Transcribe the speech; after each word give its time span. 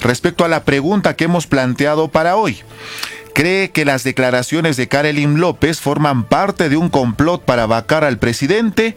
respecto 0.00 0.44
a 0.44 0.48
la 0.48 0.64
pregunta 0.64 1.16
que 1.16 1.24
hemos 1.24 1.46
planteado 1.46 2.08
para 2.08 2.36
hoy. 2.36 2.62
¿Cree 3.34 3.70
que 3.70 3.84
las 3.84 4.02
declaraciones 4.02 4.76
de 4.76 4.88
Karelin 4.88 5.38
López 5.38 5.80
forman 5.80 6.24
parte 6.24 6.68
de 6.68 6.76
un 6.76 6.88
complot 6.88 7.44
para 7.44 7.66
vacar 7.66 8.02
al 8.02 8.18
presidente 8.18 8.96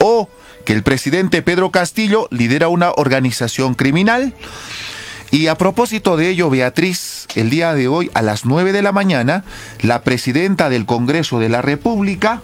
o 0.00 0.28
que 0.64 0.72
el 0.72 0.82
presidente 0.82 1.42
Pedro 1.42 1.70
Castillo 1.70 2.26
lidera 2.30 2.68
una 2.68 2.90
organización 2.90 3.74
criminal? 3.74 4.34
Y 5.30 5.48
a 5.48 5.56
propósito 5.56 6.16
de 6.16 6.30
ello, 6.30 6.50
Beatriz, 6.50 7.26
el 7.34 7.50
día 7.50 7.74
de 7.74 7.88
hoy 7.88 8.10
a 8.14 8.22
las 8.22 8.44
9 8.44 8.72
de 8.72 8.82
la 8.82 8.92
mañana, 8.92 9.44
la 9.82 10.02
presidenta 10.02 10.68
del 10.68 10.86
Congreso 10.86 11.38
de 11.38 11.48
la 11.48 11.62
República 11.62 12.42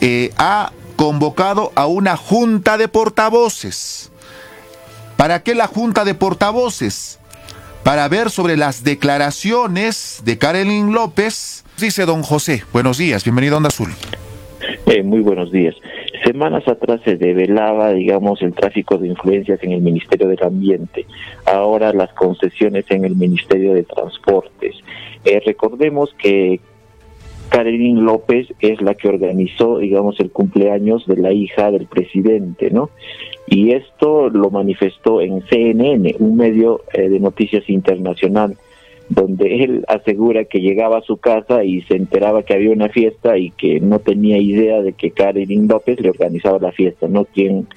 eh, 0.00 0.32
ha 0.38 0.72
convocado 0.96 1.72
a 1.74 1.86
una 1.86 2.16
junta 2.16 2.78
de 2.78 2.88
portavoces. 2.88 4.10
¿Para 5.16 5.42
qué 5.42 5.54
la 5.54 5.66
junta 5.66 6.04
de 6.04 6.14
portavoces? 6.14 7.18
Para 7.82 8.06
ver 8.08 8.30
sobre 8.30 8.56
las 8.56 8.84
declaraciones 8.84 10.20
de 10.24 10.36
Karelin 10.36 10.92
López. 10.92 11.64
Dice 11.80 12.04
don 12.04 12.22
José, 12.22 12.64
buenos 12.72 12.98
días, 12.98 13.24
bienvenido 13.24 13.54
a 13.54 13.56
Onda 13.58 13.68
Azul. 13.68 13.88
Eh, 14.86 15.02
muy 15.02 15.20
buenos 15.20 15.50
días. 15.50 15.74
Semanas 16.24 16.68
atrás 16.68 17.00
se 17.04 17.16
develaba, 17.16 17.92
digamos, 17.92 18.42
el 18.42 18.52
tráfico 18.52 18.98
de 18.98 19.08
influencias 19.08 19.58
en 19.62 19.72
el 19.72 19.80
Ministerio 19.80 20.28
del 20.28 20.42
Ambiente, 20.42 21.06
ahora 21.46 21.92
las 21.92 22.12
concesiones 22.12 22.84
en 22.90 23.04
el 23.04 23.16
Ministerio 23.16 23.72
de 23.72 23.84
Transportes. 23.84 24.74
Eh, 25.24 25.40
recordemos 25.46 26.14
que 26.18 26.60
Karen 27.56 28.04
López 28.04 28.48
es 28.60 28.82
la 28.82 28.92
que 28.92 29.08
organizó, 29.08 29.78
digamos, 29.78 30.20
el 30.20 30.30
cumpleaños 30.30 31.06
de 31.06 31.16
la 31.16 31.32
hija 31.32 31.70
del 31.70 31.86
presidente, 31.86 32.70
¿no? 32.70 32.90
Y 33.46 33.72
esto 33.72 34.28
lo 34.28 34.50
manifestó 34.50 35.22
en 35.22 35.40
CNN, 35.40 36.16
un 36.18 36.36
medio 36.36 36.82
eh, 36.92 37.08
de 37.08 37.18
noticias 37.18 37.66
internacional 37.70 38.58
donde 39.08 39.64
él 39.64 39.84
asegura 39.88 40.44
que 40.44 40.60
llegaba 40.60 40.98
a 40.98 41.02
su 41.02 41.16
casa 41.16 41.64
y 41.64 41.80
se 41.82 41.96
enteraba 41.96 42.42
que 42.42 42.52
había 42.52 42.72
una 42.72 42.90
fiesta 42.90 43.38
y 43.38 43.52
que 43.52 43.80
no 43.80 44.00
tenía 44.00 44.36
idea 44.36 44.82
de 44.82 44.92
que 44.92 45.12
Karen 45.12 45.66
López 45.66 45.98
le 46.00 46.10
organizaba 46.10 46.58
la 46.58 46.72
fiesta, 46.72 47.08
¿no? 47.08 47.24
¿Quién, 47.24 47.68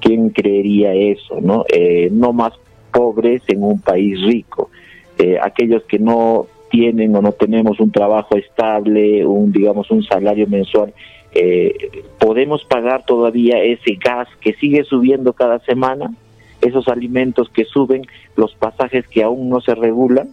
quién 0.00 0.30
creería 0.30 0.94
eso, 0.94 1.38
no? 1.42 1.66
Eh, 1.70 2.08
no 2.10 2.32
más 2.32 2.54
pobres 2.94 3.42
en 3.48 3.62
un 3.62 3.82
país 3.82 4.22
rico. 4.22 4.70
Eh, 5.18 5.36
aquellos 5.42 5.82
que 5.84 5.98
no 5.98 6.46
tienen 6.70 7.14
o 7.16 7.22
no 7.22 7.32
tenemos 7.32 7.80
un 7.80 7.90
trabajo 7.90 8.36
estable, 8.36 9.24
un 9.26 9.52
digamos 9.52 9.90
un 9.90 10.02
salario 10.02 10.46
mensual, 10.46 10.92
eh, 11.32 11.74
podemos 12.18 12.64
pagar 12.64 13.04
todavía 13.06 13.62
ese 13.62 13.96
gas 14.02 14.28
que 14.40 14.54
sigue 14.54 14.84
subiendo 14.84 15.32
cada 15.32 15.58
semana, 15.60 16.12
esos 16.60 16.88
alimentos 16.88 17.48
que 17.50 17.64
suben, 17.64 18.02
los 18.36 18.54
pasajes 18.54 19.06
que 19.08 19.22
aún 19.22 19.48
no 19.48 19.60
se 19.60 19.74
regulan, 19.74 20.30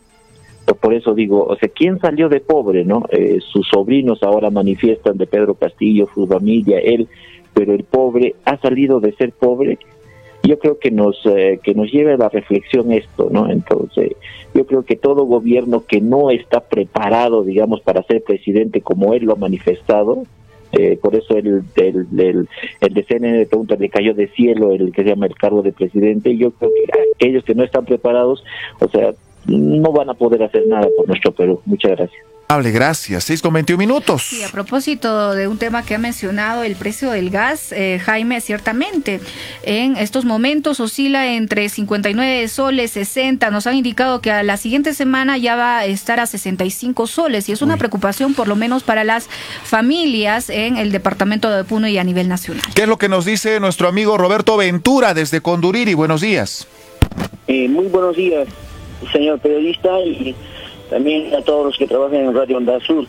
por 0.74 0.94
eso 0.94 1.14
digo, 1.14 1.46
o 1.46 1.56
sea, 1.58 1.70
¿quién 1.70 2.00
salió 2.00 2.28
de 2.28 2.40
pobre, 2.40 2.84
no? 2.84 3.04
Eh, 3.12 3.40
sus 3.40 3.68
sobrinos 3.68 4.24
ahora 4.24 4.50
manifiestan 4.50 5.18
de 5.18 5.28
Pedro 5.28 5.54
Castillo, 5.54 6.10
su 6.14 6.26
familia, 6.26 6.80
él, 6.80 7.08
pero 7.54 7.74
el 7.74 7.84
pobre 7.84 8.36
ha 8.46 8.58
salido 8.58 9.00
de 9.00 9.14
ser 9.14 9.32
pobre. 9.32 9.78
Yo 10.46 10.60
creo 10.60 10.78
que 10.78 10.92
nos 10.92 11.20
eh, 11.26 11.60
que 11.64 11.74
nos 11.74 11.92
lleva 11.92 12.14
a 12.14 12.18
la 12.18 12.30
reflexión 12.30 12.92
esto, 12.92 13.30
¿no? 13.32 13.50
Entonces, 13.50 14.12
yo 14.54 14.66
creo 14.66 14.84
que 14.84 14.96
todo 14.96 15.26
gobierno 15.26 15.86
que 15.86 16.02
no 16.02 16.30
está 16.30 16.60
preparado, 16.62 17.44
digamos, 17.44 17.82
para 17.82 18.04
ser 18.04 18.24
presidente 18.24 18.82
como 18.82 19.14
él 19.14 19.26
lo 19.26 19.34
ha 19.34 19.38
manifestado, 19.38 20.24
eh, 20.72 21.00
por 21.02 21.16
eso 21.16 21.38
el, 21.38 21.64
el, 21.76 22.08
el, 22.18 22.50
el 22.82 22.94
de 22.94 23.04
CNN 23.04 23.46
pregunta, 23.46 23.76
le 23.76 23.90
cayó 23.90 24.14
de 24.14 24.28
cielo 24.30 24.72
el 24.72 24.92
que 24.92 25.04
se 25.04 25.10
llama 25.10 25.26
el 25.26 25.36
cargo 25.36 25.62
de 25.62 25.72
presidente. 25.72 26.36
Yo 26.38 26.52
creo 26.52 26.72
que 26.72 27.00
aquellos 27.16 27.44
que 27.44 27.56
no 27.56 27.64
están 27.64 27.86
preparados, 27.86 28.44
o 28.80 28.88
sea, 28.90 29.14
no 29.48 29.92
van 29.92 30.10
a 30.10 30.16
poder 30.16 30.44
hacer 30.44 30.68
nada 30.68 30.88
por 30.96 31.08
nuestro 31.08 31.32
Perú. 31.32 31.62
Muchas 31.66 31.92
gracias. 31.92 32.35
Hable, 32.48 32.72
gracias. 32.72 33.24
6 33.24 33.42
con 33.42 33.54
21 33.54 33.80
minutos. 33.80 34.22
Sí, 34.22 34.44
a 34.44 34.50
propósito 34.50 35.34
de 35.34 35.48
un 35.48 35.58
tema 35.58 35.84
que 35.84 35.96
ha 35.96 35.98
mencionado, 35.98 36.62
el 36.64 36.76
precio 36.76 37.10
del 37.10 37.32
gas, 37.32 37.72
eh, 37.72 38.00
Jaime, 38.04 38.40
ciertamente 38.40 39.20
en 39.64 39.98
estos 39.98 40.26
momentos 40.26 40.80
oscila 40.80 41.34
entre 41.34 41.70
59 41.70 42.48
soles, 42.48 42.92
60. 42.92 43.50
Nos 43.50 43.66
han 43.66 43.76
indicado 43.76 44.22
que 44.22 44.30
a 44.30 44.44
la 44.44 44.58
siguiente 44.58 44.94
semana 44.94 45.40
ya 45.40 45.56
va 45.56 45.80
a 45.80 45.86
estar 45.86 46.20
a 46.20 46.28
65 46.28 47.08
soles 47.08 47.50
y 47.50 47.52
es 47.52 47.64
una 47.64 47.78
preocupación 47.78 48.36
por 48.36 48.48
lo 48.48 48.56
menos 48.56 48.84
para 48.84 49.04
las 49.04 49.28
familias 49.64 50.52
en 50.52 50.78
el 50.78 50.92
departamento 50.92 51.50
de 51.50 51.64
Puno 51.64 51.88
y 51.88 51.98
a 51.98 52.04
nivel 52.04 52.28
nacional. 52.28 52.64
¿Qué 52.76 52.84
es 52.84 52.88
lo 52.88 52.98
que 52.98 53.10
nos 53.10 53.26
dice 53.26 53.60
nuestro 53.60 53.88
amigo 53.88 54.20
Roberto 54.20 54.56
Ventura 54.56 55.16
desde 55.16 55.42
Conduriri? 55.42 55.96
Buenos 55.96 56.22
días. 56.22 56.68
Eh, 57.48 57.68
muy 57.70 57.88
buenos 57.88 58.16
días 58.16 58.48
señor 59.12 59.40
periodista 59.40 60.00
y 60.02 60.36
también 60.90 61.34
a 61.34 61.42
todos 61.42 61.66
los 61.66 61.78
que 61.78 61.88
trabajan 61.88 62.20
en 62.20 62.34
Radio 62.34 62.58
Onda 62.58 62.80
Sur. 62.80 63.06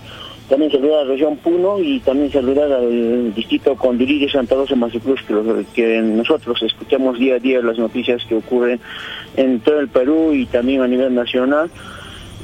También 0.49 0.71
saludar 0.71 1.01
a 1.01 1.05
la 1.05 1.11
región 1.11 1.37
Puno 1.39 1.81
y 1.81 1.99
también 2.01 2.31
saludar 2.31 2.71
al 2.71 3.35
distrito 3.35 3.75
Condirí 3.75 4.21
de 4.21 4.31
Santa 4.31 4.55
Rosa 4.55 4.77
Mazicruz, 4.77 5.21
que, 5.23 5.65
que 5.75 6.01
nosotros 6.01 6.63
escuchamos 6.63 7.19
día 7.19 7.35
a 7.35 7.39
día 7.41 7.61
las 7.61 7.79
noticias 7.79 8.25
que 8.29 8.37
ocurren 8.37 8.81
en 9.37 9.59
todo 9.61 9.81
el 9.81 9.89
Perú 9.89 10.33
y 10.33 10.47
también 10.47 10.83
a 10.83 10.87
nivel 10.87 11.15
nacional 11.15 11.69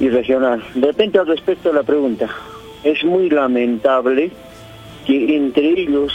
y 0.01 0.09
regional. 0.09 0.65
De 0.75 0.89
repente 0.89 1.21
al 1.21 1.29
respecto 1.29 1.71
a 1.71 1.75
la 1.75 1.85
pregunta, 1.85 2.29
es 2.83 3.05
muy 3.05 3.31
lamentable 3.31 4.33
que 5.07 5.37
entre 5.37 5.69
ellos 5.69 6.13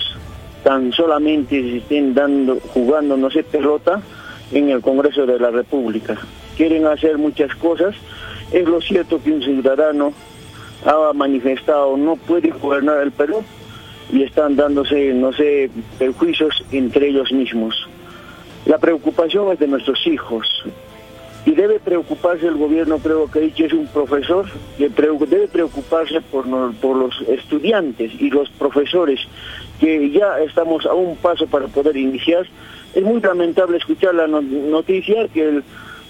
tan 0.64 0.92
solamente 0.92 1.62
se 1.62 1.78
estén 1.78 2.14
dando, 2.14 2.60
jugando, 2.74 3.16
no 3.16 3.32
sé, 3.32 3.44
pelota 3.44 4.02
en 4.52 4.70
el 4.70 4.82
Congreso 4.82 5.26
de 5.26 5.40
la 5.40 5.52
República 5.52 6.18
quieren 6.58 6.88
hacer 6.88 7.18
muchas 7.18 7.56
cosas. 7.56 7.96
Es 8.52 8.68
lo 8.68 8.81
cierto 8.81 9.22
que 9.22 9.31
un 9.31 9.41
ciudadano 9.41 10.13
ha 10.85 11.12
manifestado 11.13 11.97
no 11.97 12.16
puede 12.16 12.50
gobernar 12.50 13.02
el 13.02 13.12
Perú 13.12 13.44
y 14.12 14.24
están 14.24 14.56
dándose, 14.56 15.13
no 15.13 15.34
sé, 15.34 15.69
perjuicios 16.00 16.63
entre 16.72 17.09
ellos 17.09 17.31
mismos. 17.31 17.88
La 18.66 18.78
preocupación 18.78 19.52
es 19.52 19.59
de 19.59 19.68
nuestros 19.68 20.06
hijos 20.07 20.63
y 21.46 21.52
debe 21.52 21.80
preocuparse 21.80 22.47
el 22.47 22.56
gobierno, 22.56 23.00
creo 23.00 23.31
que 23.31 23.40
dicho 23.40 23.66
es 23.66 23.74
un 23.74 23.88
profesor, 23.88 24.46
que 24.78 24.90
debe 24.90 25.47
preocuparse 25.47 26.19
por, 26.22 26.46
por 26.75 26.97
los 26.97 27.22
estudiantes 27.22 28.12
y 28.19 28.30
los 28.30 28.50
profesores, 28.50 29.22
que 29.80 30.09
ya 30.12 30.40
estamos 30.40 30.86
a 30.86 30.94
un 30.94 31.16
paso 31.16 31.47
para 31.47 31.68
poder 31.68 31.96
iniciar. 31.96 32.46
Es 32.94 33.03
muy 33.03 33.22
lamentable 33.22 33.78
escuchar 33.78 34.16
la 34.16 34.28
noticia 34.28 35.28
que 35.30 35.47
el 35.47 35.63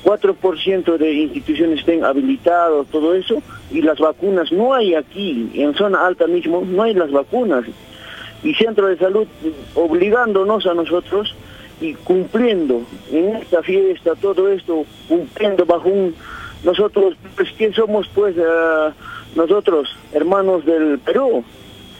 4% 0.03 0.97
de 0.97 1.13
instituciones 1.13 1.79
estén 1.79 2.03
habilitados, 2.03 2.87
todo 2.87 3.13
eso, 3.13 3.41
y 3.71 3.81
las 3.81 3.99
vacunas 3.99 4.51
no 4.51 4.73
hay 4.73 4.95
aquí, 4.95 5.49
en 5.55 5.73
zona 5.73 6.05
alta 6.05 6.27
mismo, 6.27 6.63
no 6.65 6.83
hay 6.83 6.93
las 6.93 7.11
vacunas. 7.11 7.65
Y 8.43 8.53
centro 8.53 8.87
de 8.87 8.97
salud 8.97 9.27
obligándonos 9.73 10.65
a 10.67 10.73
nosotros 10.73 11.35
y 11.81 11.93
cumpliendo 11.93 12.81
en 13.11 13.35
esta 13.37 13.61
fiesta, 13.61 14.13
todo 14.15 14.49
esto, 14.49 14.85
cumpliendo 15.07 15.65
bajo 15.65 15.89
un... 15.89 16.15
Nosotros, 16.63 17.15
pues, 17.35 17.49
¿quién 17.55 17.73
somos 17.73 18.09
pues 18.15 18.35
uh, 18.35 18.91
nosotros, 19.35 19.95
hermanos 20.11 20.65
del 20.65 20.97
Perú? 20.99 21.43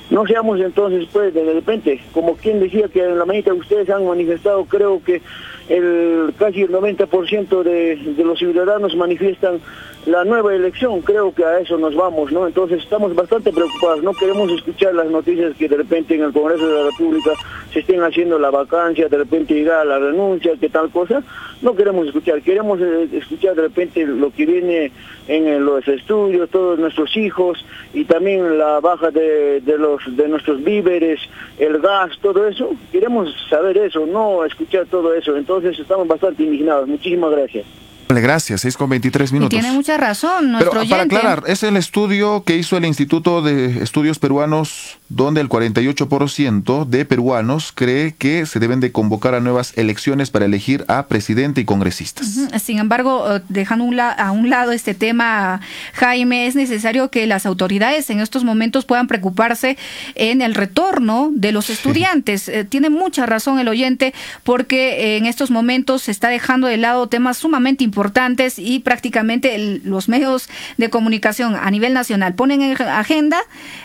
No 0.10 0.26
seamos 0.26 0.60
entonces, 0.62 1.08
pues, 1.12 1.34
de 1.34 1.54
repente, 1.54 2.02
como 2.14 2.36
quien 2.36 2.60
decía 2.60 2.88
que 2.88 3.04
en 3.04 3.20
la 3.20 3.26
mañana 3.26 3.54
ustedes 3.54 3.90
han 3.90 4.08
manifestado, 4.08 4.64
creo 4.66 5.04
que 5.04 5.22
el 5.68 6.34
casi 6.40 6.62
el 6.62 6.72
90% 6.72 7.64
de, 7.64 7.96
de 7.98 8.24
los 8.24 8.40
ciudadanos 8.40 8.96
manifiestan 8.96 9.60
la 10.08 10.24
nueva 10.24 10.56
elección, 10.56 11.02
creo 11.02 11.34
que 11.34 11.44
a 11.44 11.60
eso 11.60 11.78
nos 11.78 11.94
vamos, 11.94 12.32
¿no? 12.32 12.48
Entonces 12.48 12.82
estamos 12.82 13.14
bastante 13.14 13.52
preocupados, 13.52 14.02
no 14.02 14.14
queremos 14.14 14.50
escuchar 14.50 14.96
las 14.96 15.08
noticias 15.08 15.54
que 15.58 15.68
de 15.68 15.76
repente 15.76 16.16
en 16.16 16.24
el 16.24 16.32
Congreso 16.32 16.66
de 16.66 16.76
la 16.76 16.90
República 16.92 17.32
se 17.74 17.80
estén 17.80 18.02
haciendo 18.02 18.40
la 18.40 18.50
vacancia, 18.50 19.10
de 19.10 19.18
repente 19.18 19.70
a 19.70 19.84
la 19.84 20.00
renuncia, 20.00 20.54
que 20.58 20.70
tal 20.70 20.90
cosa, 20.92 21.22
no 21.62 21.76
queremos 21.76 22.08
escuchar, 22.08 22.42
queremos 22.42 22.80
eh, 22.80 23.10
escuchar 23.12 23.56
de 23.56 23.64
repente 23.64 24.06
lo 24.06 24.32
que 24.32 24.46
viene 24.46 24.94
en 25.28 25.66
los 25.66 25.86
estudios, 25.86 26.50
todos 26.50 26.80
nuestros 26.80 27.18
hijos 27.18 27.66
y 27.94 28.06
también 28.06 28.58
la 28.58 28.80
baja 28.80 29.12
de, 29.12 29.60
de 29.60 30.28
nuestros 30.30 30.64
víveres, 30.64 31.20
el 31.60 31.80
gas, 31.80 32.18
todo 32.22 32.48
eso, 32.48 32.72
queremos 32.94 33.36
saber 33.50 33.78
eso, 33.78 34.06
no 34.06 34.46
escuchar 34.46 34.86
todo 34.86 35.14
eso, 35.14 35.36
entonces 35.36 35.78
estamos 35.78 36.08
bastante 36.08 36.44
indignados, 36.44 36.88
muchísimas 36.88 37.32
gracias. 37.32 37.87
Gracias, 38.10 38.62
6 38.62 38.78
con 38.78 38.90
23 38.90 39.34
minutos. 39.34 39.54
Y 39.54 39.60
tiene 39.60 39.76
mucha 39.76 39.98
razón. 39.98 40.52
Nuestro 40.52 40.72
Pero 40.72 40.90
para 40.90 41.04
aclarar, 41.04 41.44
es 41.48 41.64
el 41.64 41.76
estudio 41.76 42.44
que 42.44 42.56
hizo 42.56 42.78
el 42.78 42.86
Instituto 42.86 43.42
de 43.42 43.84
Estudios 43.84 44.18
Peruanos, 44.18 44.98
donde 45.10 45.42
el 45.42 45.50
48% 45.50 46.86
de 46.86 47.06
peruanos 47.06 47.74
cree 47.76 48.16
que 48.18 48.46
se 48.46 48.60
deben 48.60 48.80
de 48.80 48.92
convocar 48.92 49.36
a 49.36 49.42
nuevas 49.42 49.78
elecciones 49.78 50.30
para 50.30 50.46
elegir 50.46 50.86
a 50.88 51.08
presidente 51.08 51.62
y 51.62 51.66
congresistas. 51.66 52.28
Sin 52.62 52.80
embargo, 52.80 53.36
eh, 53.36 53.42
dejando 53.50 53.86
a 54.02 54.32
un 54.32 54.50
lado 54.50 54.72
este 54.72 54.94
tema, 54.94 55.60
Jaime, 55.94 56.48
es 56.48 56.56
necesario 56.56 57.10
que 57.10 57.28
las 57.28 57.46
autoridades 57.46 58.10
en 58.10 58.22
estos 58.22 58.44
momentos 58.44 58.86
puedan 58.86 59.08
preocuparse 59.08 59.78
en 60.16 60.42
el 60.42 60.56
retorno 60.56 61.30
de 61.34 61.52
los 61.52 61.70
estudiantes. 61.70 62.48
Eh, 62.48 62.64
tiene 62.64 62.90
mucha 62.90 63.26
razón 63.26 63.60
el 63.60 63.68
oyente, 63.68 64.14
porque 64.44 65.18
en 65.18 65.26
estos 65.26 65.52
momentos 65.52 66.04
se 66.04 66.12
está 66.12 66.30
dejando 66.30 66.68
de 66.68 66.78
lado 66.78 67.08
temas 67.08 67.38
sumamente 67.38 67.84
importantes 67.84 67.97
importantes 67.98 68.60
y 68.60 68.80
prácticamente 68.80 69.82
los 69.84 70.08
medios 70.08 70.50
de 70.78 70.92
comunicación 70.92 71.56
a 71.56 71.72
nivel 71.72 71.96
nacional 71.96 72.36
ponen 72.36 72.62
en 72.62 72.80
agenda 72.80 73.40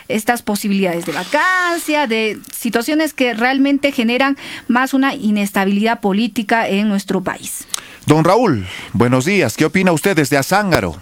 estas 0.07 0.43
posibilidades 0.43 1.07
de 1.07 1.13
vacancia, 1.13 2.05
de 2.05 2.37
situaciones 2.51 3.15
que 3.15 3.33
realmente 3.33 3.91
generan 3.91 4.37
más 4.67 4.93
una 4.93 5.15
inestabilidad 5.15 5.99
política 5.99 6.67
en 6.67 6.89
nuestro 6.89 7.21
país. 7.21 7.67
Don 8.05 8.23
Raúl, 8.23 8.67
buenos 8.93 9.25
días. 9.25 9.57
¿Qué 9.57 9.65
opina 9.65 9.91
usted 9.91 10.15
desde 10.15 10.37
Azángaro? 10.37 10.93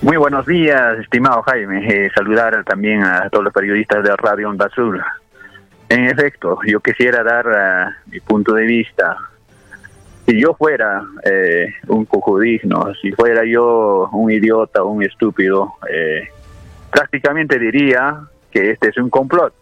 Muy 0.00 0.16
buenos 0.16 0.44
días, 0.44 0.98
estimado 0.98 1.40
Jaime. 1.42 1.86
Eh, 1.86 2.10
saludar 2.16 2.64
también 2.64 3.04
a 3.04 3.30
todos 3.30 3.44
los 3.44 3.52
periodistas 3.52 4.02
de 4.02 4.16
Radio 4.16 4.50
Onda 4.50 4.66
Azul. 4.66 5.00
En 5.88 6.06
efecto, 6.06 6.58
yo 6.66 6.80
quisiera 6.80 7.22
dar 7.22 7.46
uh, 7.46 8.10
mi 8.10 8.18
punto 8.18 8.54
de 8.54 8.64
vista. 8.64 9.16
Si 10.26 10.40
yo 10.40 10.54
fuera 10.54 11.02
eh, 11.24 11.74
un 11.88 12.06
digno, 12.40 12.92
si 13.00 13.12
fuera 13.12 13.44
yo 13.44 14.08
un 14.12 14.30
idiota, 14.30 14.84
un 14.84 15.02
estúpido, 15.02 15.74
eh, 15.90 16.28
prácticamente 16.90 17.58
diría 17.58 18.20
que 18.50 18.70
este 18.70 18.88
es 18.90 18.96
un 18.98 19.10
complot. 19.10 19.52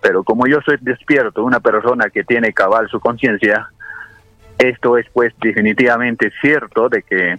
Pero 0.00 0.24
como 0.24 0.46
yo 0.46 0.60
soy 0.62 0.76
despierto, 0.80 1.44
una 1.44 1.60
persona 1.60 2.10
que 2.10 2.24
tiene 2.24 2.52
cabal 2.52 2.88
su 2.88 3.00
conciencia, 3.00 3.70
esto 4.58 4.98
es 4.98 5.06
pues 5.12 5.32
definitivamente 5.40 6.30
cierto 6.40 6.88
de 6.88 7.02
que 7.02 7.38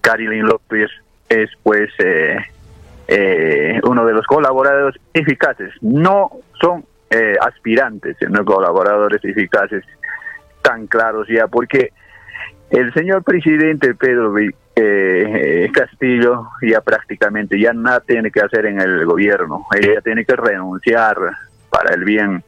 Carilyn 0.00 0.46
López 0.46 0.90
es 1.28 1.50
pues 1.62 1.90
eh, 1.98 2.36
eh, 3.08 3.80
uno 3.84 4.04
de 4.04 4.12
los 4.12 4.26
colaboradores 4.26 5.00
eficaces. 5.12 5.72
No 5.80 6.30
son 6.60 6.84
eh, 7.10 7.36
aspirantes, 7.40 8.16
sino 8.18 8.44
colaboradores 8.44 9.24
eficaces 9.24 9.84
tan 10.64 10.86
claros 10.86 11.28
ya, 11.28 11.46
porque 11.46 11.92
el 12.70 12.92
señor 12.94 13.22
presidente 13.22 13.94
Pedro 13.94 14.34
Castillo 15.72 16.48
ya 16.62 16.80
prácticamente 16.80 17.60
ya 17.60 17.72
nada 17.72 18.00
tiene 18.00 18.30
que 18.30 18.40
hacer 18.40 18.66
en 18.66 18.80
el 18.80 19.04
gobierno, 19.04 19.66
ella 19.78 20.00
tiene 20.00 20.24
que 20.24 20.34
renunciar 20.34 21.16
para 21.70 21.94
el 21.94 22.04
bien 22.04 22.42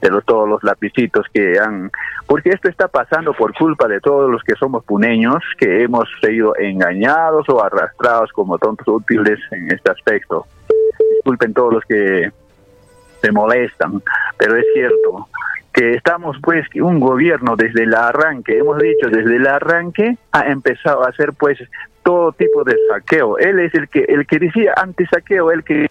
de 0.00 0.10
los, 0.10 0.24
todos 0.24 0.48
los 0.48 0.62
lapicitos 0.64 1.26
que 1.32 1.58
han... 1.58 1.90
Porque 2.26 2.50
esto 2.50 2.68
está 2.68 2.88
pasando 2.88 3.32
por 3.34 3.54
culpa 3.54 3.86
de 3.86 4.00
todos 4.00 4.30
los 4.30 4.42
que 4.42 4.54
somos 4.54 4.84
puneños, 4.84 5.42
que 5.58 5.82
hemos 5.82 6.08
sido 6.20 6.56
engañados 6.58 7.48
o 7.48 7.62
arrastrados 7.62 8.32
como 8.32 8.58
tontos 8.58 8.86
útiles 8.88 9.38
en 9.52 9.70
este 9.70 9.90
aspecto. 9.90 10.46
Disculpen 11.14 11.54
todos 11.54 11.74
los 11.74 11.84
que 11.84 12.30
se 13.20 13.32
molestan, 13.32 14.02
pero 14.36 14.56
es 14.56 14.64
cierto 14.74 15.28
que 15.72 15.94
estamos 15.94 16.36
pues 16.42 16.66
un 16.74 17.00
gobierno 17.00 17.56
desde 17.56 17.84
el 17.84 17.94
arranque, 17.94 18.58
hemos 18.58 18.78
dicho 18.78 19.08
desde 19.08 19.36
el 19.36 19.46
arranque 19.46 20.16
ha 20.32 20.46
empezado 20.46 21.04
a 21.04 21.08
hacer 21.08 21.32
pues 21.38 21.58
todo 22.02 22.32
tipo 22.32 22.64
de 22.64 22.76
saqueo. 22.88 23.38
Él 23.38 23.60
es 23.60 23.74
el 23.74 23.88
que 23.88 24.00
el 24.00 24.26
que 24.26 24.38
decía 24.38 24.74
anti 24.76 25.06
saqueo, 25.06 25.50
el 25.50 25.64
que 25.64 25.88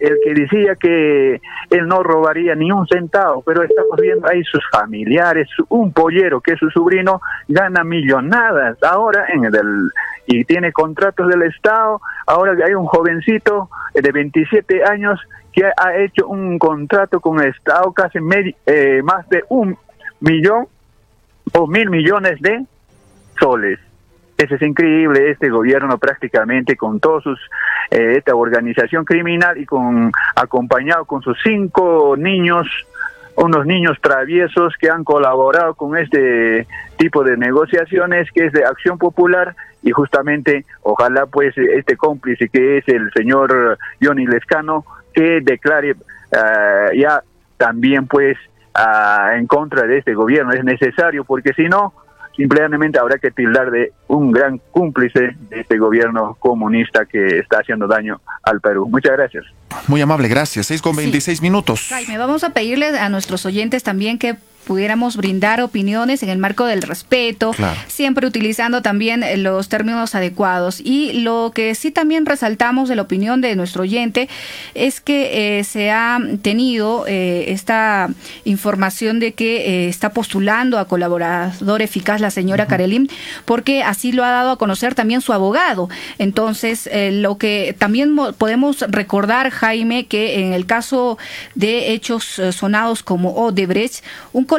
el 0.00 0.16
que 0.24 0.34
decía 0.34 0.76
que 0.76 1.40
él 1.70 1.88
no 1.88 2.02
robaría 2.02 2.54
ni 2.54 2.70
un 2.70 2.86
centavo, 2.86 3.42
pero 3.42 3.62
estamos 3.62 4.00
viendo 4.00 4.28
ahí 4.28 4.42
sus 4.44 4.62
familiares, 4.70 5.48
un 5.68 5.92
pollero 5.92 6.40
que 6.40 6.52
es 6.52 6.58
su 6.58 6.70
sobrino 6.70 7.20
gana 7.48 7.84
millonadas 7.84 8.78
ahora 8.82 9.26
en 9.28 9.44
el 9.44 9.52
y 10.26 10.44
tiene 10.44 10.72
contratos 10.72 11.26
del 11.28 11.42
Estado, 11.42 12.00
ahora 12.26 12.52
hay 12.64 12.74
un 12.74 12.86
jovencito 12.86 13.70
de 13.94 14.12
27 14.12 14.84
años 14.84 15.18
que 15.58 15.64
ha 15.76 15.96
hecho 15.96 16.28
un 16.28 16.56
contrato 16.56 17.18
con 17.18 17.40
el 17.40 17.48
Estado 17.48 17.92
casi 17.92 18.18
eh, 18.64 19.02
más 19.02 19.28
de 19.28 19.42
un 19.48 19.76
millón 20.20 20.68
o 21.52 21.66
mil 21.66 21.90
millones 21.90 22.40
de 22.40 22.64
soles. 23.40 23.80
Eso 24.36 24.54
es 24.54 24.62
increíble, 24.62 25.32
este 25.32 25.48
gobierno 25.48 25.98
prácticamente 25.98 26.76
con 26.76 27.00
todos 27.00 27.24
sus, 27.24 27.40
eh, 27.90 28.14
esta 28.18 28.36
organización 28.36 29.04
criminal 29.04 29.58
y 29.58 29.66
con 29.66 30.12
acompañado 30.36 31.04
con 31.06 31.22
sus 31.22 31.36
cinco 31.42 32.14
niños, 32.16 32.68
unos 33.34 33.66
niños 33.66 33.98
traviesos 34.00 34.74
que 34.78 34.88
han 34.88 35.02
colaborado 35.02 35.74
con 35.74 35.96
este 35.96 36.68
tipo 36.98 37.24
de 37.24 37.36
negociaciones 37.36 38.30
que 38.30 38.46
es 38.46 38.52
de 38.52 38.64
acción 38.64 38.96
popular 38.96 39.56
y 39.82 39.90
justamente 39.90 40.64
ojalá 40.82 41.26
pues 41.26 41.58
este 41.58 41.96
cómplice 41.96 42.48
que 42.48 42.78
es 42.78 42.88
el 42.88 43.10
señor 43.12 43.76
Johnny 44.00 44.24
Lescano 44.24 44.84
que 45.18 45.40
declare 45.42 45.92
uh, 45.94 46.94
ya 46.96 47.22
también 47.56 48.06
pues 48.06 48.36
uh, 48.76 49.36
en 49.36 49.48
contra 49.48 49.82
de 49.82 49.98
este 49.98 50.14
gobierno 50.14 50.52
es 50.52 50.62
necesario 50.62 51.24
porque 51.24 51.52
si 51.54 51.64
no 51.64 51.92
simplemente 52.36 53.00
habrá 53.00 53.18
que 53.18 53.32
tildar 53.32 53.72
de 53.72 53.92
un 54.06 54.30
gran 54.30 54.60
cómplice 54.70 55.34
de 55.50 55.60
este 55.60 55.76
gobierno 55.76 56.36
comunista 56.38 57.04
que 57.04 57.40
está 57.40 57.58
haciendo 57.58 57.88
daño 57.88 58.20
al 58.44 58.60
Perú. 58.60 58.88
Muchas 58.88 59.14
gracias. 59.16 59.44
Muy 59.88 60.00
amable, 60.00 60.28
gracias. 60.28 60.66
6 60.66 60.80
con 60.80 60.94
26 60.94 61.42
minutos. 61.42 61.88
Jaime, 61.88 62.16
vamos 62.16 62.44
a 62.44 62.50
pedirle 62.50 62.96
a 62.96 63.08
nuestros 63.08 63.44
oyentes 63.44 63.82
también 63.82 64.20
que 64.20 64.36
pudiéramos 64.68 65.16
brindar 65.16 65.62
opiniones 65.62 66.22
en 66.22 66.28
el 66.28 66.36
marco 66.36 66.66
del 66.66 66.82
respeto, 66.82 67.52
siempre 67.86 68.26
utilizando 68.26 68.82
también 68.82 69.22
eh, 69.22 69.38
los 69.38 69.70
términos 69.70 70.14
adecuados. 70.14 70.82
Y 70.84 71.22
lo 71.22 71.52
que 71.54 71.74
sí 71.74 71.90
también 71.90 72.26
resaltamos 72.26 72.90
de 72.90 72.96
la 72.96 73.00
opinión 73.00 73.40
de 73.40 73.56
nuestro 73.56 73.84
oyente 73.84 74.28
es 74.74 75.00
que 75.00 75.58
eh, 75.58 75.64
se 75.64 75.90
ha 75.90 76.20
tenido 76.42 77.06
eh, 77.08 77.46
esta 77.48 78.10
información 78.44 79.20
de 79.20 79.32
que 79.32 79.88
está 79.88 80.10
postulando 80.10 80.78
a 80.78 80.86
colaborador 80.86 81.80
eficaz 81.80 82.20
la 82.20 82.30
señora 82.30 82.66
Karelim, 82.66 83.08
porque 83.46 83.82
así 83.82 84.12
lo 84.12 84.22
ha 84.22 84.30
dado 84.30 84.50
a 84.50 84.58
conocer 84.58 84.94
también 84.94 85.22
su 85.22 85.32
abogado. 85.32 85.88
Entonces, 86.18 86.90
lo 86.92 87.38
que 87.38 87.74
también 87.78 88.14
podemos 88.36 88.84
recordar, 88.86 89.48
Jaime, 89.48 90.04
que 90.04 90.40
en 90.40 90.52
el 90.52 90.66
caso 90.66 91.16
de 91.54 91.94
hechos 91.94 92.38
sonados 92.52 93.02
como 93.02 93.32
Odebrecht, 93.32 94.04
un 94.34 94.44
colaborador 94.44 94.57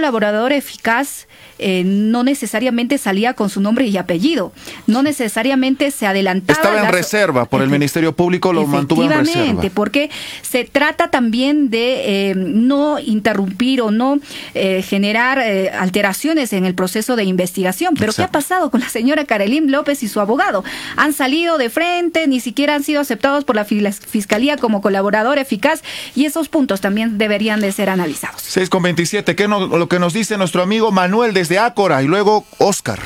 eficaz 0.52 1.28
eh, 1.62 1.84
no 1.86 2.24
necesariamente 2.24 2.98
salía 2.98 3.34
con 3.34 3.50
su 3.50 3.60
nombre 3.60 3.86
y 3.86 3.98
apellido, 3.98 4.54
no 4.88 5.04
necesariamente 5.04 5.92
se 5.92 6.08
adelantaba. 6.08 6.58
Estaba 6.58 6.86
en 6.86 6.92
reserva 6.92 7.46
por 7.46 7.62
el 7.62 7.70
Ministerio 7.70 8.14
Público, 8.14 8.54
lo 8.54 8.66
mantuvo 8.66 9.04
en 9.04 9.10
reserva. 9.10 9.62
porque 9.74 10.10
se 10.42 10.64
trata 10.64 11.10
también 11.10 11.70
de 11.70 12.30
eh, 12.30 12.36
no 12.36 12.98
interrumpir 13.00 13.82
o 13.82 13.92
no 13.92 14.20
eh, 14.54 14.82
generar 14.82 15.40
alteraciones 15.40 16.54
en 16.54 16.66
el 16.66 16.76
proceso 16.76 17.18
de 17.18 17.26
investigación. 17.26 17.94
Pero 18.00 18.14
¿qué 18.14 18.24
ha 18.24 18.32
pasado 18.32 18.72
con 18.72 18.80
la 18.80 18.90
señora 18.90 19.26
Karelín 19.26 19.70
López 19.70 20.02
y 20.04 20.08
su 20.08 20.22
abogado? 20.22 20.64
Han 20.96 21.12
salido 21.12 21.58
de 21.58 21.70
frente, 21.70 22.26
ni 22.28 22.40
siquiera 22.40 22.76
han 22.76 22.84
sido 22.84 23.02
aceptados 23.02 23.44
por 23.44 23.56
la 23.56 23.66
Fiscalía 23.66 24.56
como 24.56 24.82
colaborador 24.82 25.38
eficaz 25.40 25.84
y 26.16 26.24
esos 26.24 26.48
puntos 26.48 26.80
también 26.80 27.18
deberían 27.18 27.60
de 27.60 27.74
ser 27.74 27.90
analizados. 27.90 28.42
6 28.44 28.70
con 28.70 28.84
27, 28.84 29.36
¿qué 29.36 29.48
lo 29.48 29.89
que 29.90 30.00
nos 30.00 30.14
dice 30.14 30.38
nuestro 30.38 30.62
amigo 30.62 30.92
Manuel 30.92 31.34
desde 31.34 31.56
de 31.56 31.60
Ácora 31.60 32.04
y 32.04 32.08
luego 32.08 32.46
Oscar. 32.60 33.00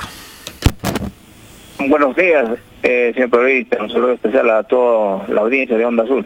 Buenos 1.79 2.15
días, 2.15 2.49
eh, 2.83 3.11
señor 3.13 3.29
periodista. 3.29 3.81
Un 3.81 3.89
saludo 3.89 4.11
especial 4.11 4.49
a 4.49 4.63
toda 4.63 5.25
la 5.29 5.41
audiencia 5.41 5.77
de 5.77 5.85
Onda 5.85 6.03
Azul. 6.03 6.25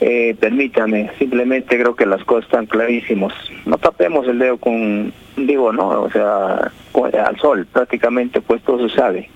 Eh, 0.00 0.36
permítame, 0.38 1.10
simplemente 1.18 1.78
creo 1.78 1.96
que 1.96 2.04
las 2.04 2.22
cosas 2.24 2.44
están 2.44 2.66
clarísimas. 2.66 3.32
No 3.64 3.78
tapemos 3.78 4.26
el 4.28 4.38
dedo 4.38 4.58
con, 4.58 5.12
digo, 5.36 5.72
no, 5.72 6.02
o 6.02 6.10
sea, 6.10 6.70
al 7.26 7.40
sol, 7.40 7.66
prácticamente 7.72 8.40
pues 8.40 8.62
todo 8.62 8.86
se 8.88 8.94
sabe. 8.94 9.30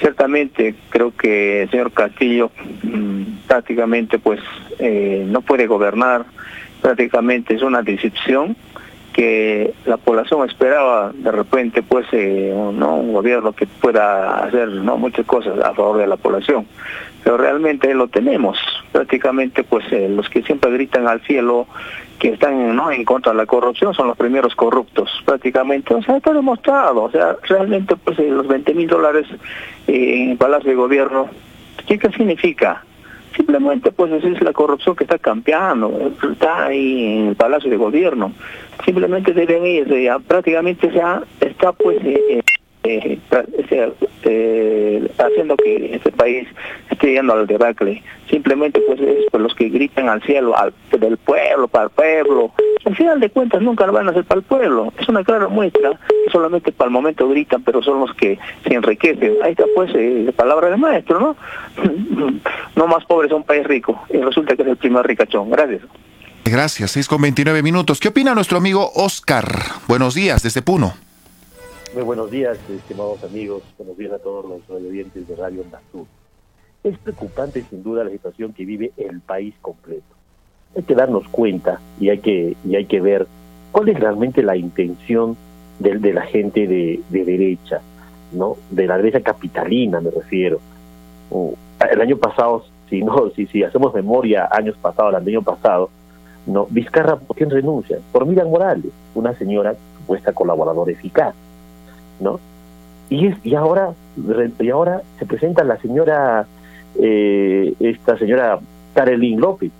Ciertamente 0.00 0.74
creo 0.88 1.14
que 1.14 1.62
el 1.62 1.70
señor 1.70 1.92
Castillo 1.92 2.50
mm, 2.82 3.46
prácticamente 3.46 4.18
pues 4.18 4.40
eh, 4.78 5.24
no 5.28 5.42
puede 5.42 5.66
gobernar, 5.66 6.24
prácticamente 6.80 7.54
es 7.54 7.62
una 7.62 7.82
decepción 7.82 8.56
que 9.12 9.74
la 9.86 9.96
población 9.96 10.48
esperaba 10.48 11.12
de 11.12 11.32
repente 11.32 11.82
pues 11.82 12.06
eh, 12.12 12.52
un 12.54 13.12
gobierno 13.12 13.52
que 13.52 13.66
pueda 13.66 14.44
hacer 14.44 14.68
muchas 14.68 15.26
cosas 15.26 15.58
a 15.58 15.74
favor 15.74 15.98
de 15.98 16.06
la 16.06 16.16
población. 16.16 16.66
Pero 17.22 17.36
realmente 17.36 17.92
lo 17.94 18.08
tenemos. 18.08 18.58
Prácticamente 18.92 19.64
pues 19.64 19.84
eh, 19.92 20.08
los 20.08 20.28
que 20.28 20.42
siempre 20.42 20.70
gritan 20.70 21.06
al 21.08 21.20
cielo 21.22 21.66
que 22.18 22.34
están 22.34 22.76
no 22.76 22.90
en 22.90 23.04
contra 23.04 23.32
de 23.32 23.38
la 23.38 23.46
corrupción 23.46 23.94
son 23.94 24.08
los 24.08 24.16
primeros 24.16 24.54
corruptos. 24.54 25.10
Prácticamente 25.24 25.94
o 25.94 26.02
sea 26.02 26.16
está 26.16 26.32
demostrado. 26.32 27.04
O 27.04 27.10
sea 27.10 27.36
realmente 27.48 27.96
pues 27.96 28.18
eh, 28.18 28.28
los 28.30 28.46
20 28.46 28.74
mil 28.74 28.86
dólares 28.86 29.26
en 29.86 30.36
palacio 30.36 30.70
de 30.70 30.76
gobierno 30.76 31.28
qué 31.86 31.98
significa 32.16 32.84
simplemente 33.40 33.90
pues 33.90 34.12
es 34.12 34.42
la 34.42 34.52
corrupción 34.52 34.94
que 34.94 35.04
está 35.04 35.18
campeando, 35.18 36.12
está 36.30 36.66
ahí 36.66 37.20
en 37.20 37.28
el 37.28 37.36
Palacio 37.36 37.70
de 37.70 37.76
Gobierno. 37.76 38.32
Simplemente 38.84 39.32
deben 39.32 39.64
ir, 39.64 39.88
ya, 40.02 40.18
prácticamente 40.18 40.90
ya 40.92 41.22
está 41.40 41.72
pues 41.72 41.98
eh, 42.04 42.42
eh, 42.82 43.18
eh, 44.22 45.10
haciendo 45.18 45.56
que 45.56 45.94
este 45.94 46.12
país 46.12 46.48
esté 46.90 47.12
yendo 47.12 47.32
al 47.32 47.46
debacle. 47.46 48.02
Simplemente 48.28 48.80
pues 48.86 49.00
es 49.00 49.24
los 49.32 49.54
que 49.54 49.68
gritan 49.68 50.08
al 50.08 50.22
cielo, 50.22 50.56
al, 50.56 50.72
del 50.98 51.16
pueblo, 51.16 51.68
para 51.68 51.84
el 51.84 51.90
pueblo. 51.90 52.52
Al 52.84 52.96
final 52.96 53.20
de 53.20 53.30
cuentas 53.30 53.60
nunca 53.60 53.86
lo 53.86 53.92
van 53.92 54.08
a 54.08 54.10
hacer 54.10 54.24
para 54.24 54.40
el 54.40 54.46
pueblo. 54.46 54.92
Es 54.98 55.08
una 55.08 55.24
clara 55.24 55.48
muestra 55.48 55.98
solamente 56.30 56.72
para 56.72 56.88
el 56.88 56.92
momento 56.92 57.28
gritan, 57.28 57.62
pero 57.62 57.82
son 57.82 58.00
los 58.00 58.14
que 58.14 58.38
se 58.66 58.74
enriquecen. 58.74 59.34
Ahí 59.42 59.52
está 59.52 59.64
pues 59.74 59.90
eh, 59.94 60.22
la 60.26 60.32
palabra 60.32 60.70
del 60.70 60.78
maestro, 60.78 61.20
¿no? 61.20 61.36
no 62.76 62.86
más 62.86 63.04
pobres 63.04 63.30
son 63.30 63.38
un 63.38 63.46
país 63.46 63.66
rico. 63.66 64.00
Y 64.10 64.18
resulta 64.18 64.56
que 64.56 64.62
es 64.62 64.68
el 64.68 64.76
primer 64.76 65.06
ricachón. 65.06 65.50
Gracias. 65.50 65.82
Gracias, 66.44 66.90
6 66.92 67.08
con 67.08 67.22
29 67.22 67.62
minutos. 67.62 68.00
¿Qué 68.00 68.08
opina 68.08 68.34
nuestro 68.34 68.58
amigo 68.58 68.90
Oscar? 68.94 69.46
Buenos 69.86 70.14
días 70.14 70.42
desde 70.42 70.62
Puno. 70.62 71.09
Muy 71.92 72.04
buenos 72.04 72.30
días, 72.30 72.56
estimados 72.70 73.24
amigos. 73.24 73.64
Buenos 73.76 73.98
días 73.98 74.12
a 74.12 74.20
todos 74.20 74.44
los 74.44 74.70
oyentes 74.70 75.26
de 75.26 75.34
Radio 75.34 75.62
Onda 75.62 75.80
Es 76.84 76.96
preocupante 76.98 77.64
sin 77.68 77.82
duda 77.82 78.04
la 78.04 78.10
situación 78.10 78.52
que 78.52 78.64
vive 78.64 78.92
el 78.96 79.20
país 79.20 79.56
completo. 79.60 80.04
Hay 80.76 80.84
que 80.84 80.94
darnos 80.94 81.26
cuenta 81.28 81.80
y 81.98 82.10
hay 82.10 82.18
que, 82.18 82.56
y 82.64 82.76
hay 82.76 82.84
que 82.84 83.00
ver 83.00 83.26
cuál 83.72 83.88
es 83.88 83.98
realmente 83.98 84.40
la 84.44 84.56
intención 84.56 85.36
de, 85.80 85.98
de 85.98 86.12
la 86.12 86.22
gente 86.22 86.68
de, 86.68 87.00
de, 87.10 87.24
derecha, 87.24 87.80
¿no? 88.30 88.56
De 88.70 88.86
la 88.86 88.96
derecha 88.96 89.20
capitalina, 89.20 90.00
me 90.00 90.10
refiero. 90.10 90.60
el 91.90 92.00
año 92.00 92.18
pasado, 92.18 92.66
si 92.88 93.02
no, 93.02 93.30
si, 93.30 93.46
si 93.46 93.64
hacemos 93.64 93.92
memoria, 93.94 94.48
años 94.52 94.76
pasados, 94.80 95.12
el 95.12 95.26
año 95.26 95.42
pasado, 95.42 95.90
no, 96.46 96.66
Vizcarra, 96.70 97.16
¿por 97.16 97.36
quién 97.36 97.50
renuncia? 97.50 97.98
Por 98.12 98.26
Miriam 98.26 98.48
Morales, 98.48 98.92
una 99.16 99.34
señora 99.34 99.74
supuesta 99.98 100.32
colaboradora 100.32 100.92
eficaz. 100.92 101.34
¿No? 102.20 102.40
Y, 103.08 103.26
es, 103.26 103.36
y, 103.44 103.54
ahora, 103.54 103.92
y 104.58 104.70
ahora 104.70 105.02
se 105.18 105.26
presenta 105.26 105.64
la 105.64 105.76
señora, 105.78 106.46
eh, 106.98 107.74
esta 107.80 108.16
señora 108.16 108.60
Karelin 108.94 109.40
López. 109.40 109.72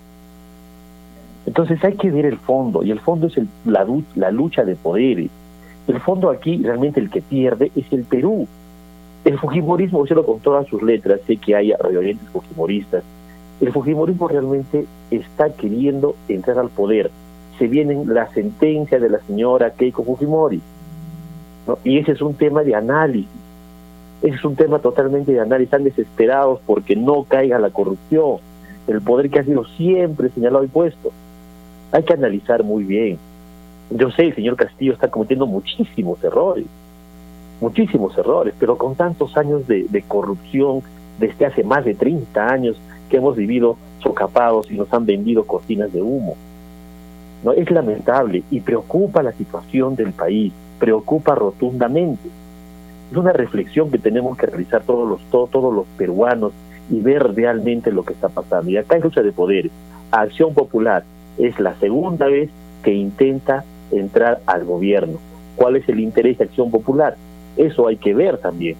Entonces 1.45 1.83
hay 1.83 1.93
que 1.93 2.11
ver 2.11 2.25
el 2.25 2.37
fondo, 2.37 2.83
y 2.83 2.91
el 2.91 2.99
fondo 2.99 3.27
es 3.27 3.37
el, 3.37 3.47
la, 3.65 3.87
la 4.15 4.31
lucha 4.31 4.63
de 4.63 4.75
poderes. 4.75 5.29
El 5.87 5.99
fondo 5.99 6.29
aquí, 6.29 6.61
realmente 6.61 6.99
el 6.99 7.09
que 7.09 7.21
pierde 7.21 7.71
es 7.75 7.91
el 7.91 8.03
Perú. 8.03 8.47
El 9.23 9.39
Fujimorismo, 9.39 10.05
yo 10.05 10.15
lo 10.15 10.25
con 10.25 10.39
todas 10.39 10.67
sus 10.67 10.81
letras, 10.81 11.21
sé 11.25 11.37
que 11.37 11.55
hay 11.55 11.73
reorientes 11.73 12.27
Fujimoristas, 12.29 13.03
el 13.61 13.71
Fujimorismo 13.71 14.27
realmente 14.27 14.85
está 15.11 15.53
queriendo 15.53 16.15
entrar 16.27 16.57
al 16.57 16.69
poder. 16.69 17.11
Se 17.59 17.67
viene 17.67 18.03
la 18.05 18.27
sentencia 18.33 18.99
de 18.99 19.09
la 19.09 19.19
señora 19.19 19.71
Keiko 19.71 20.03
Fujimori 20.03 20.61
y 21.83 21.97
ese 21.97 22.13
es 22.13 22.21
un 22.21 22.33
tema 22.33 22.63
de 22.63 22.75
análisis. 22.75 23.29
Ese 24.21 24.35
es 24.35 24.45
un 24.45 24.55
tema 24.55 24.79
totalmente 24.79 25.31
de 25.31 25.39
análisis. 25.39 25.67
Están 25.67 25.83
desesperados 25.83 26.59
porque 26.65 26.95
no 26.95 27.23
caiga 27.23 27.59
la 27.59 27.69
corrupción, 27.69 28.37
el 28.87 29.01
poder 29.01 29.29
que 29.29 29.39
ha 29.39 29.43
sido 29.43 29.65
siempre 29.65 30.29
señalado 30.29 30.63
y 30.63 30.67
puesto. 30.67 31.11
Hay 31.91 32.03
que 32.03 32.13
analizar 32.13 32.63
muy 32.63 32.83
bien. 32.83 33.17
Yo 33.89 34.09
sé, 34.11 34.27
el 34.27 34.35
señor 34.35 34.55
Castillo 34.55 34.93
está 34.93 35.09
cometiendo 35.09 35.45
muchísimos 35.45 36.23
errores, 36.23 36.65
muchísimos 37.59 38.17
errores, 38.17 38.53
pero 38.57 38.77
con 38.77 38.95
tantos 38.95 39.35
años 39.35 39.67
de, 39.67 39.83
de 39.89 40.01
corrupción, 40.03 40.81
desde 41.19 41.45
hace 41.45 41.63
más 41.63 41.83
de 41.83 41.93
30 41.93 42.47
años 42.47 42.77
que 43.09 43.17
hemos 43.17 43.35
vivido 43.35 43.75
socapados 44.01 44.71
y 44.71 44.75
nos 44.75 44.91
han 44.93 45.05
vendido 45.05 45.43
cortinas 45.43 45.91
de 45.91 46.01
humo. 46.01 46.37
¿no? 47.43 47.51
Es 47.51 47.69
lamentable 47.69 48.43
y 48.49 48.61
preocupa 48.61 49.21
la 49.21 49.33
situación 49.33 49.95
del 49.95 50.13
país 50.13 50.53
preocupa 50.81 51.35
rotundamente. 51.35 52.27
Es 53.11 53.15
una 53.15 53.31
reflexión 53.31 53.91
que 53.91 53.99
tenemos 53.99 54.35
que 54.35 54.47
realizar 54.47 54.81
todos 54.81 55.07
los, 55.07 55.21
todos 55.29 55.73
los 55.73 55.85
peruanos 55.95 56.53
y 56.89 56.99
ver 56.99 57.35
realmente 57.35 57.91
lo 57.91 58.03
que 58.03 58.13
está 58.13 58.29
pasando. 58.29 58.71
Y 58.71 58.77
acá 58.77 58.95
hay 58.95 59.01
lucha 59.01 59.21
de 59.21 59.31
poderes. 59.31 59.71
Acción 60.09 60.55
Popular 60.55 61.03
es 61.37 61.59
la 61.59 61.75
segunda 61.75 62.25
vez 62.25 62.49
que 62.83 62.93
intenta 62.95 63.63
entrar 63.91 64.39
al 64.47 64.65
gobierno. 64.65 65.19
¿Cuál 65.55 65.75
es 65.75 65.87
el 65.87 65.99
interés 65.99 66.39
de 66.39 66.45
Acción 66.45 66.71
Popular? 66.71 67.15
Eso 67.57 67.87
hay 67.87 67.97
que 67.97 68.15
ver 68.15 68.39
también. 68.39 68.75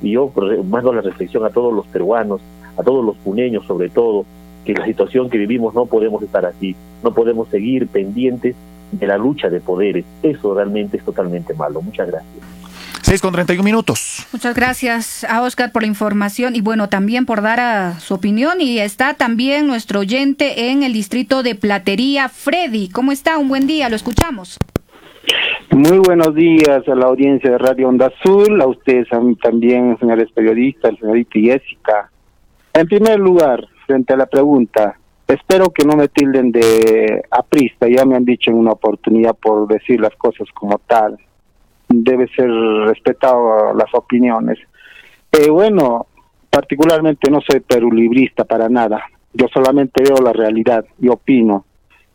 Y 0.00 0.12
yo 0.12 0.30
mando 0.64 0.92
la 0.92 1.00
reflexión 1.00 1.44
a 1.44 1.50
todos 1.50 1.74
los 1.74 1.86
peruanos, 1.88 2.40
a 2.76 2.84
todos 2.84 3.04
los 3.04 3.16
puneños 3.16 3.66
sobre 3.66 3.88
todo, 3.90 4.24
que 4.64 4.74
la 4.74 4.84
situación 4.84 5.28
que 5.28 5.38
vivimos 5.38 5.74
no 5.74 5.86
podemos 5.86 6.22
estar 6.22 6.46
así, 6.46 6.76
no 7.02 7.12
podemos 7.12 7.48
seguir 7.48 7.88
pendientes 7.88 8.54
de 8.92 9.06
la 9.06 9.18
lucha 9.18 9.48
de 9.48 9.60
poderes. 9.60 10.04
Eso 10.22 10.54
realmente 10.54 10.98
es 10.98 11.04
totalmente 11.04 11.54
malo. 11.54 11.82
Muchas 11.82 12.08
gracias. 12.08 12.44
6 13.02 13.20
con 13.20 13.32
31 13.32 13.64
minutos. 13.64 14.26
Muchas 14.32 14.54
gracias 14.54 15.24
a 15.24 15.42
Oscar 15.42 15.72
por 15.72 15.82
la 15.82 15.88
información 15.88 16.54
y 16.54 16.60
bueno, 16.60 16.88
también 16.88 17.26
por 17.26 17.42
dar 17.42 17.58
a 17.58 17.98
su 17.98 18.14
opinión. 18.14 18.60
Y 18.60 18.78
está 18.78 19.14
también 19.14 19.66
nuestro 19.66 20.00
oyente 20.00 20.70
en 20.70 20.84
el 20.84 20.92
distrito 20.92 21.42
de 21.42 21.56
Platería, 21.56 22.28
Freddy. 22.28 22.88
¿Cómo 22.90 23.10
está? 23.10 23.38
Un 23.38 23.48
buen 23.48 23.66
día, 23.66 23.88
lo 23.88 23.96
escuchamos. 23.96 24.58
Muy 25.70 25.98
buenos 25.98 26.34
días 26.34 26.86
a 26.86 26.94
la 26.94 27.06
audiencia 27.06 27.50
de 27.50 27.58
Radio 27.58 27.88
Onda 27.88 28.06
Azul, 28.06 28.60
a 28.60 28.66
ustedes 28.66 29.08
también, 29.42 29.96
señores 29.98 30.30
periodistas, 30.32 30.92
señorita 31.00 31.32
Jessica. 31.34 32.10
En 32.74 32.86
primer 32.86 33.18
lugar, 33.18 33.66
frente 33.86 34.12
a 34.12 34.16
la 34.16 34.26
pregunta, 34.26 34.98
Espero 35.26 35.70
que 35.70 35.84
no 35.84 35.96
me 35.96 36.08
tilden 36.08 36.52
de 36.52 37.22
aprista, 37.30 37.88
ya 37.88 38.04
me 38.04 38.16
han 38.16 38.24
dicho 38.24 38.50
en 38.50 38.58
una 38.58 38.72
oportunidad 38.72 39.34
por 39.34 39.66
decir 39.66 40.00
las 40.00 40.14
cosas 40.16 40.48
como 40.52 40.78
tal. 40.86 41.18
Debe 41.88 42.28
ser 42.28 42.50
respetado 42.50 43.72
las 43.74 43.92
opiniones. 43.94 44.58
Eh, 45.30 45.48
bueno, 45.48 46.06
particularmente 46.50 47.30
no 47.30 47.40
soy 47.40 47.60
perulibrista 47.60 48.44
para 48.44 48.68
nada. 48.68 49.02
Yo 49.32 49.46
solamente 49.52 50.02
veo 50.02 50.16
la 50.22 50.32
realidad 50.32 50.84
y 51.00 51.08
opino. 51.08 51.64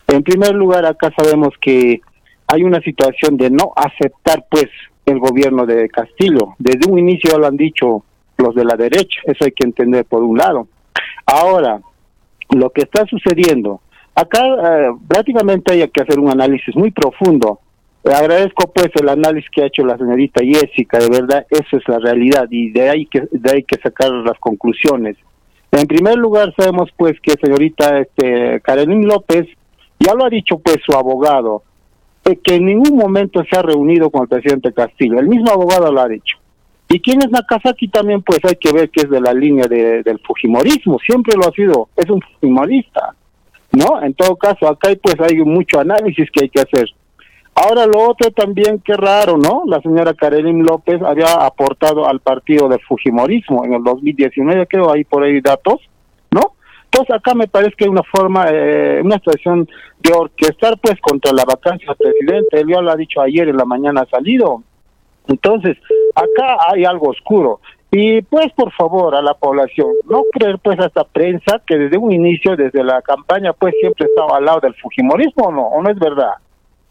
En 0.07 0.23
primer 0.23 0.53
lugar, 0.53 0.85
acá 0.85 1.11
sabemos 1.17 1.53
que 1.59 2.01
hay 2.47 2.63
una 2.63 2.79
situación 2.81 3.37
de 3.37 3.49
no 3.49 3.73
aceptar, 3.75 4.45
pues, 4.49 4.67
el 5.05 5.19
gobierno 5.19 5.65
de 5.65 5.89
Castillo. 5.89 6.55
Desde 6.59 6.89
un 6.89 6.99
inicio 6.99 7.37
lo 7.37 7.47
han 7.47 7.57
dicho 7.57 8.03
los 8.37 8.53
de 8.53 8.65
la 8.65 8.75
derecha, 8.75 9.21
eso 9.25 9.45
hay 9.45 9.51
que 9.51 9.65
entender 9.65 10.05
por 10.05 10.23
un 10.23 10.37
lado. 10.37 10.67
Ahora, 11.25 11.81
lo 12.49 12.69
que 12.69 12.81
está 12.81 13.05
sucediendo. 13.05 13.81
Acá 14.15 14.39
eh, 14.45 14.91
prácticamente 15.07 15.73
hay 15.73 15.87
que 15.89 16.01
hacer 16.01 16.19
un 16.19 16.29
análisis 16.29 16.75
muy 16.75 16.91
profundo. 16.91 17.59
Le 18.03 18.13
agradezco 18.13 18.71
pues 18.73 18.89
el 18.99 19.09
análisis 19.09 19.49
que 19.51 19.63
ha 19.63 19.67
hecho 19.67 19.85
la 19.85 19.97
señorita 19.97 20.43
Jessica, 20.43 20.97
de 20.97 21.09
verdad, 21.09 21.45
esa 21.49 21.77
es 21.77 21.83
la 21.87 21.99
realidad 21.99 22.47
y 22.49 22.71
de 22.71 22.89
ahí 22.89 23.05
que 23.05 23.27
de 23.31 23.51
ahí 23.51 23.63
que 23.63 23.77
sacar 23.77 24.11
las 24.11 24.39
conclusiones. 24.39 25.17
En 25.71 25.85
primer 25.85 26.15
lugar 26.15 26.53
sabemos 26.57 26.89
pues 26.95 27.19
que 27.21 27.33
señorita 27.41 27.99
este 27.99 28.61
Karenin 28.61 29.07
López 29.07 29.47
ya 29.99 30.13
lo 30.13 30.25
ha 30.25 30.29
dicho 30.29 30.57
pues 30.59 30.77
su 30.85 30.97
abogado, 30.97 31.63
eh, 32.25 32.37
que 32.41 32.55
en 32.55 32.65
ningún 32.65 32.95
momento 32.95 33.43
se 33.49 33.59
ha 33.59 33.61
reunido 33.61 34.09
con 34.09 34.23
el 34.23 34.29
presidente 34.29 34.73
Castillo, 34.73 35.19
el 35.19 35.27
mismo 35.27 35.51
abogado 35.51 35.91
lo 35.91 36.01
ha 36.01 36.07
dicho. 36.07 36.37
Y 36.89 36.99
quién 37.01 37.21
es 37.21 37.29
Nakazaki 37.29 37.89
también, 37.89 38.21
pues 38.21 38.39
hay 38.45 38.55
que 38.55 38.71
ver 38.71 38.89
que 38.89 39.01
es 39.01 39.09
de 39.09 39.19
la 39.19 39.33
línea 39.33 39.67
de, 39.67 40.03
del 40.03 40.19
Fujimorismo, 40.19 40.97
siempre 40.99 41.35
lo 41.35 41.47
ha 41.47 41.51
sido, 41.51 41.89
es 41.97 42.09
un 42.09 42.21
Fujimorista, 42.21 43.13
¿no? 43.73 44.01
En 44.01 44.13
todo 44.13 44.37
caso, 44.37 44.67
acá 44.67 44.89
hay, 44.89 44.95
pues 44.95 45.15
hay 45.19 45.37
mucho 45.39 45.79
análisis 45.79 46.29
que 46.31 46.43
hay 46.43 46.49
que 46.49 46.61
hacer. 46.61 46.87
Ahora 47.55 47.87
lo 47.87 48.09
otro 48.09 48.31
también, 48.31 48.79
qué 48.85 48.93
raro, 48.93 49.35
¿no? 49.37 49.63
La 49.65 49.81
señora 49.81 50.13
Karelin 50.13 50.63
López 50.63 51.01
había 51.01 51.33
aportado 51.33 52.07
al 52.07 52.19
partido 52.19 52.69
del 52.69 52.79
Fujimorismo 52.87 53.65
en 53.65 53.73
el 53.73 53.83
2019, 53.83 54.67
creo, 54.67 54.93
ahí 54.93 55.03
por 55.03 55.23
ahí 55.23 55.41
datos, 55.41 55.81
¿no? 56.31 56.53
Entonces 56.85 57.15
acá 57.15 57.33
me 57.33 57.47
parece 57.47 57.73
que 57.75 57.85
hay 57.85 57.89
una 57.89 58.03
forma, 58.03 58.45
eh, 58.49 59.01
una 59.03 59.15
situación 59.15 59.67
de 59.99 60.13
orquestar 60.13 60.77
pues 60.79 61.01
contra 61.01 61.33
la 61.33 61.43
vacancia 61.43 61.87
del 61.87 62.13
presidente, 62.13 62.61
él 62.61 62.67
ya 62.69 62.81
lo 62.81 62.91
ha 62.91 62.95
dicho 62.95 63.21
ayer 63.21 63.49
en 63.49 63.57
la 63.57 63.65
mañana 63.65 64.01
ha 64.01 64.09
salido, 64.09 64.63
entonces, 65.27 65.77
acá 66.15 66.57
hay 66.71 66.85
algo 66.85 67.09
oscuro. 67.09 67.59
Y 67.89 68.21
pues 68.23 68.51
por 68.53 68.71
favor 68.73 69.15
a 69.15 69.21
la 69.21 69.33
población, 69.33 69.87
no 70.09 70.23
creer 70.33 70.59
pues 70.59 70.77
a 70.79 70.87
esta 70.87 71.05
prensa 71.05 71.61
que 71.65 71.77
desde 71.77 71.97
un 71.97 72.11
inicio, 72.11 72.57
desde 72.57 72.83
la 72.83 73.01
campaña, 73.01 73.53
pues 73.53 73.73
siempre 73.79 74.07
estaba 74.07 74.37
al 74.37 74.45
lado 74.45 74.59
del 74.59 74.75
Fujimorismo, 74.75 75.45
¿o 75.45 75.51
no? 75.51 75.67
¿O 75.67 75.81
no 75.81 75.89
es 75.89 75.97
verdad? 75.97 76.33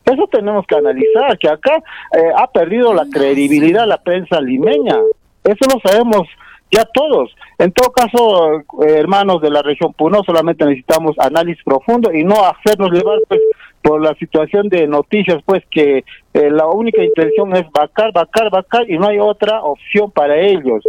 Eso 0.07 0.27
tenemos 0.31 0.65
que 0.67 0.77
analizar, 0.77 1.37
que 1.39 1.49
acá 1.49 1.77
eh, 2.17 2.31
ha 2.37 2.47
perdido 2.47 2.95
la 2.95 3.07
credibilidad 3.13 3.87
la 3.87 4.03
prensa 4.03 4.41
limeña. 4.41 4.97
Eso 5.45 5.67
lo 5.73 5.81
sabemos 5.81 6.27
ya 6.71 6.85
todos. 6.85 7.35
En 7.59 7.73
todo 7.73 7.91
caso, 7.93 8.59
eh, 8.85 8.99
hermanos 8.99 9.41
de 9.43 9.51
la 9.51 9.63
región 9.63 9.93
Puno, 9.93 10.23
solamente 10.25 10.65
necesitamos 10.65 11.17
análisis 11.19 11.63
profundo 11.65 12.13
y 12.13 12.25
no 12.25 12.37
hacernos 12.45 12.91
llevar 12.91 13.19
pues 13.29 13.41
por 13.87 14.03
la 14.03 14.15
situación 14.17 14.69
de 14.69 14.89
noticias, 14.89 15.41
pues 15.47 15.63
que 15.71 15.99
eh, 16.35 16.51
la 16.51 16.67
única 16.67 17.05
intención 17.05 17.55
es 17.55 17.71
vacar, 17.71 18.13
vacar, 18.13 18.51
vacar 18.51 18.91
y 18.91 18.99
no 18.99 19.07
hay 19.07 19.21
otra 19.21 19.63
opción 19.63 20.11
para 20.11 20.37
ellos. 20.41 20.83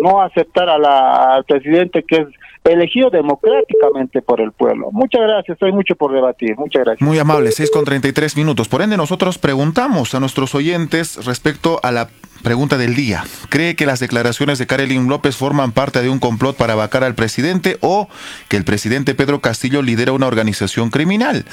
No 0.00 0.22
aceptar 0.22 0.68
a 0.68 0.78
la, 0.78 1.34
al 1.34 1.44
presidente 1.44 2.04
que 2.04 2.16
es 2.16 2.28
elegido 2.62 3.10
democráticamente 3.10 4.22
por 4.22 4.40
el 4.40 4.52
pueblo. 4.52 4.90
Muchas 4.92 5.22
gracias, 5.22 5.58
hay 5.62 5.72
mucho 5.72 5.96
por 5.96 6.12
debatir. 6.12 6.56
Muchas 6.56 6.84
gracias. 6.84 7.02
Muy 7.06 7.18
amable, 7.18 7.50
6 7.50 7.72
con 7.72 7.84
33 7.84 8.36
minutos. 8.36 8.68
Por 8.68 8.82
ende, 8.82 8.96
nosotros 8.96 9.38
preguntamos 9.38 10.14
a 10.14 10.20
nuestros 10.20 10.54
oyentes 10.54 11.26
respecto 11.26 11.80
a 11.82 11.90
la 11.90 12.08
pregunta 12.44 12.78
del 12.78 12.94
día. 12.94 13.24
¿Cree 13.48 13.74
que 13.74 13.84
las 13.84 13.98
declaraciones 13.98 14.60
de 14.60 14.68
Karelin 14.68 15.08
López 15.08 15.34
forman 15.34 15.72
parte 15.72 16.02
de 16.02 16.08
un 16.08 16.20
complot 16.20 16.56
para 16.56 16.76
vacar 16.76 17.02
al 17.02 17.16
presidente 17.16 17.78
o 17.80 18.08
que 18.48 18.56
el 18.56 18.64
presidente 18.64 19.16
Pedro 19.16 19.40
Castillo 19.40 19.82
lidera 19.82 20.12
una 20.12 20.28
organización 20.28 20.90
criminal? 20.90 21.44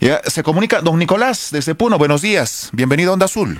Ya, 0.00 0.22
se 0.24 0.42
comunica 0.42 0.80
don 0.80 0.98
Nicolás 0.98 1.50
desde 1.52 1.74
Puno. 1.74 1.98
Buenos 1.98 2.22
días. 2.22 2.70
Bienvenido 2.72 3.10
a 3.10 3.12
Onda 3.12 3.26
Azul. 3.26 3.58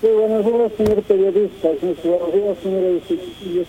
Sí, 0.00 0.06
buenos 0.06 0.46
días, 0.46 0.72
señor 0.78 1.02
periodista. 1.02 1.68
Buenos 1.82 2.02
días. 2.32 3.66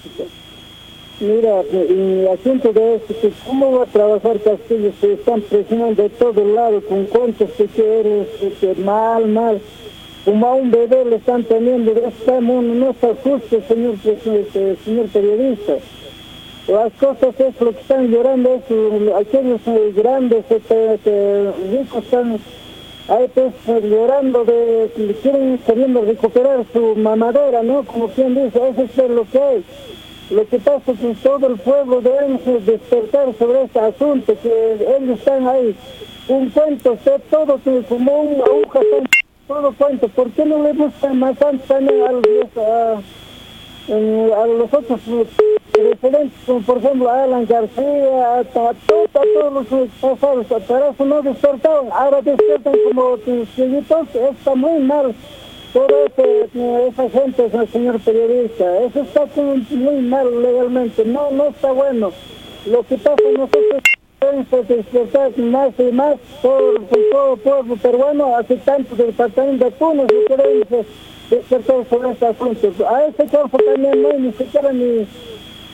Mira, 1.20 1.60
el 1.60 2.30
asunto 2.40 2.72
de 2.72 2.96
esto, 2.96 3.14
que 3.22 3.34
cómo 3.46 3.80
va 3.80 3.84
a 3.84 3.88
trabajar 3.88 4.40
Castillo, 4.42 4.94
se 5.02 5.14
están 5.14 5.42
presionando 5.42 6.04
de 6.04 6.10
todo 6.10 6.46
lado, 6.56 6.82
con 6.86 7.04
cuentos 7.06 7.50
que 7.58 7.66
quieres, 7.66 8.28
que 8.62 8.76
mal, 8.82 9.28
mal. 9.28 9.62
Como 10.24 10.48
a 10.48 10.54
un 10.54 10.72
bebé 10.72 11.04
le 11.04 11.18
están 11.18 11.44
teniendo, 11.44 11.92
este 11.92 12.40
mundo 12.40 12.74
no 12.76 12.92
está 12.92 13.10
justo, 13.22 13.62
señor, 13.68 13.96
este, 14.06 14.78
señor 14.86 15.08
periodista. 15.10 15.74
Las 16.68 16.94
cosas 16.94 17.38
es 17.40 17.60
lo 17.60 17.74
que 17.74 17.82
están 17.82 18.08
llorando, 18.10 18.54
es, 18.56 19.16
aquellos 19.16 19.60
eh, 19.68 19.94
grandes 19.94 20.46
este, 20.50 21.52
ricos 21.72 22.06
están 22.06 22.40
ahí 23.10 23.30
pues 23.34 23.54
llorando 23.84 24.46
de 24.46 24.90
quieren 25.22 25.58
queriendo 25.66 26.02
recuperar 26.02 26.66
su 26.72 26.96
mamadera, 26.96 27.64
¿no? 27.64 27.84
Como 27.84 28.08
quien 28.08 28.34
dice, 28.36 28.62
eso 28.70 29.04
es 29.04 29.10
lo 29.10 29.26
que 29.30 29.40
hay. 29.40 29.66
Lo 30.30 30.48
que 30.48 30.58
pasa 30.60 30.92
es 30.92 31.00
que 31.00 31.16
todo 31.22 31.48
el 31.48 31.60
pueblo 31.60 32.00
debe 32.00 32.40
despertar 32.62 33.36
sobre 33.38 33.64
este 33.64 33.80
asunto, 33.80 34.34
que 34.42 34.88
ellos 34.98 35.20
están 35.20 35.46
ahí. 35.48 35.76
Un 36.30 36.50
cuento, 36.50 36.98
todo 37.30 37.60
como 37.90 38.22
una 38.22 38.46
aguja, 38.46 38.80
todo 39.50 39.74
cuento. 39.74 40.08
¿Por 40.08 40.32
qué 40.32 40.46
no 40.46 40.64
le 40.64 40.72
buscan 40.72 41.20
más 41.20 41.42
antes 41.42 41.70
a 41.70 41.76
a, 41.76 43.02
a 44.42 44.48
los 44.48 44.74
otros 44.74 45.02
referentes, 45.82 46.40
como 46.46 46.62
por 46.62 46.78
ejemplo 46.78 47.10
a 47.10 47.24
Alan 47.24 47.46
García, 47.46 48.40
a, 48.40 48.44
todos 48.44 49.54
los 49.54 49.88
pasados, 50.00 50.46
eso 50.50 51.06
no 51.06 51.22
despertaron. 51.22 51.90
Ahora 51.92 52.22
despiertan 52.22 52.76
como 52.90 53.18
entonces 53.58 54.22
está 54.32 54.56
muy 54.56 54.80
mal 54.80 55.16
todo 55.74 55.88
ese, 56.06 56.88
esa 56.88 57.10
gente, 57.10 57.50
señor 57.72 58.00
periodista, 58.02 58.84
eso 58.84 59.02
está 59.02 59.26
muy 59.36 60.02
mal 60.02 60.42
legalmente, 60.42 61.04
no, 61.04 61.32
no 61.32 61.48
está 61.48 61.72
bueno. 61.72 62.12
Lo 62.68 62.84
que 62.84 62.96
pasa 62.98 63.18
nosotros 63.36 63.82
tenemos 64.20 64.48
que 64.48 64.76
despertar 64.76 65.38
más 65.40 65.74
y 65.80 65.92
más 65.92 66.16
todo, 66.42 66.76
todo 66.92 67.34
el 67.34 67.40
pueblo 67.40 67.76
peruano, 67.78 68.38
hace 68.38 68.56
tanto 68.58 68.96
del 68.96 69.08
departamento 69.08 69.66
de 69.66 69.72
Puno, 69.72 70.08
que 70.08 70.26
queremos 70.26 70.86
despertar 71.30 71.86
sobre 71.90 72.12
este 72.12 72.26
asunto. 72.28 72.88
A 72.88 73.06
ese 73.06 73.26
campo 73.26 73.58
también 73.58 74.02
no 74.02 74.14
ni 74.14 74.32
siquiera 74.34 74.72
ni 74.72 75.08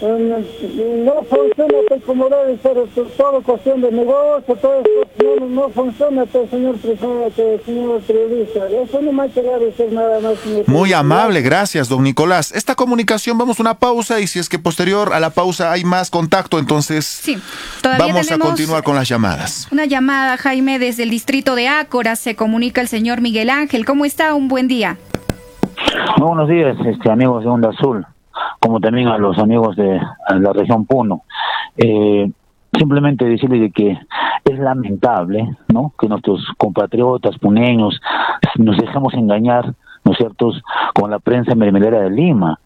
no 0.02 1.14
funciona 1.30 1.78
pues, 1.90 2.04
como 2.06 2.30
debe 2.30 2.58
ser, 2.62 2.78
todo 3.18 3.42
cuestión 3.42 3.82
de 3.82 3.92
negocio, 3.92 4.56
todo 4.56 4.82
eso, 4.82 5.40
no, 5.40 5.48
no 5.48 5.70
funciona, 5.70 6.26
pues, 6.26 6.50
señor 6.50 6.78
presidente, 6.78 7.62
señor 7.66 8.02
periodista. 8.02 8.68
Eso 8.68 9.02
no 9.02 9.12
me 9.12 9.24
ha 9.24 9.28
querido 9.28 9.60
decir 9.60 9.92
nada 9.92 10.20
más. 10.22 10.36
Muy 10.68 10.94
amable, 10.94 11.42
gracias, 11.42 11.90
don 11.90 12.04
Nicolás. 12.04 12.54
Esta 12.54 12.76
comunicación, 12.76 13.38
vamos 13.38 13.60
a 13.60 13.64
una 13.64 13.80
pausa 13.80 14.20
y 14.20 14.28
si 14.28 14.40
es 14.40 14.48
que 14.48 14.58
posterior 14.58 15.14
a 15.14 15.20
la 15.20 15.32
pausa 15.32 15.72
hay 15.72 15.84
más 15.84 16.10
contacto, 16.10 16.60
entonces 16.60 17.06
sí, 17.06 17.38
vamos 17.84 18.32
a 18.32 18.38
continuar 18.38 18.84
con 18.84 18.96
las 18.96 19.08
llamadas. 19.10 19.68
Una 19.72 19.86
llamada, 19.86 20.38
Jaime, 20.38 20.80
desde 20.80 21.04
el 21.04 21.10
distrito 21.10 21.56
de 21.56 21.68
Ácora, 21.68 22.16
se 22.16 22.36
comunica 22.36 22.80
el 22.80 22.88
señor 22.88 23.22
Miguel 23.22 23.50
Ángel. 23.50 23.86
¿Cómo 23.86 24.06
está? 24.06 24.34
Un 24.34 24.48
buen 24.48 24.68
día. 24.68 24.98
Muy 26.18 26.28
buenos 26.28 26.50
días, 26.50 26.78
este, 26.86 27.12
amigos 27.12 27.44
de 27.44 27.50
Onda 27.50 27.70
Azul 27.70 28.06
como 28.60 28.80
también 28.80 29.08
a 29.08 29.18
los 29.18 29.38
amigos 29.40 29.76
de 29.76 30.00
la 30.30 30.54
región 30.54 30.86
Puno. 30.86 31.24
Eh, 31.78 32.30
simplemente 32.78 33.26
decirles 33.26 33.62
de 33.62 33.72
que 33.72 33.98
es 34.46 34.60
lamentable, 34.60 35.56
¿no? 35.74 35.94
Que 36.00 36.08
nuestros 36.08 36.46
compatriotas 36.58 37.38
puneños 37.38 38.00
nos 38.58 38.78
dejamos 38.78 39.14
engañar, 39.14 39.74
¿no 40.04 40.12
es 40.14 40.20
con 40.94 41.12
la 41.12 41.20
prensa 41.20 41.56
mermelera 41.56 42.02
de 42.02 42.10
Lima. 42.10 42.60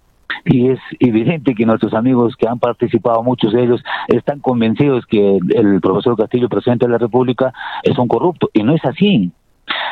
Y 0.46 0.70
es 0.70 0.80
evidente 1.00 1.56
que 1.56 1.66
nuestros 1.66 1.94
amigos 1.94 2.36
que 2.36 2.48
han 2.48 2.60
participado, 2.60 3.24
muchos 3.24 3.54
de 3.54 3.64
ellos, 3.64 3.84
están 4.08 4.40
convencidos 4.40 5.06
que 5.06 5.38
el 5.38 5.80
profesor 5.80 6.18
Castillo, 6.18 6.50
presidente 6.50 6.86
de 6.86 6.92
la 6.92 6.98
República, 6.98 7.54
es 7.84 7.98
un 7.98 8.08
corrupto. 8.08 8.50
Y 8.54 8.64
no 8.64 8.74
es 8.74 8.84
así. 8.84 9.32